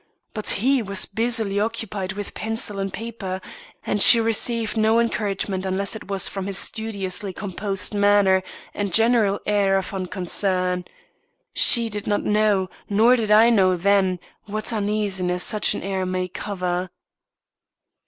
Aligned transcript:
But 0.33 0.49
he 0.65 0.81
was 0.81 1.05
busily 1.05 1.59
occupied 1.59 2.13
with 2.13 2.33
pencil 2.33 2.79
and 2.79 2.91
paper, 2.91 3.39
and 3.85 4.01
she 4.01 4.19
received 4.19 4.75
no 4.75 4.99
encouragement 4.99 5.63
unless 5.63 5.95
it 5.95 6.07
was 6.09 6.27
from 6.27 6.47
his 6.47 6.57
studiously 6.57 7.31
composed 7.33 7.93
manner 7.93 8.41
and 8.73 8.91
general 8.91 9.39
air 9.45 9.77
of 9.77 9.93
unconcern. 9.93 10.85
She 11.53 11.87
did 11.87 12.07
not 12.07 12.23
know 12.23 12.67
nor 12.89 13.15
did 13.15 13.29
I 13.29 13.51
know 13.51 13.75
then 13.77 14.17
what 14.45 14.73
uneasiness 14.73 15.43
such 15.43 15.75
an 15.75 15.83
air 15.83 16.03
may 16.07 16.27
cover. 16.27 16.89